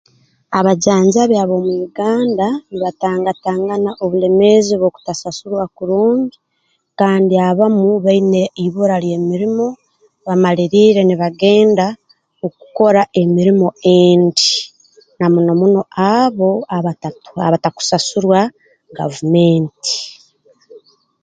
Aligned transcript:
Abajanjabi 0.57 1.35
ab'omu 1.43 1.71
Uganda 1.87 2.47
nibatangatangana 2.69 3.91
obulemeezi 4.03 4.71
obw'okutasurwa 4.73 5.63
kurungi 5.77 6.37
kandi 6.99 7.33
abamu 7.49 7.87
baine 8.05 8.43
ibura 8.65 8.95
ly'emirimo 9.03 9.67
bamaliriire 10.25 11.01
nibagenda 11.05 11.87
okukora 12.45 13.01
emirimo 13.21 13.67
endi 13.97 14.49
na 15.19 15.27
muno 15.33 15.53
muno 15.61 15.81
abo 16.19 16.51
abata 16.75 17.07
abatakusasurwa 17.47 18.39
gavumenti 18.97 19.93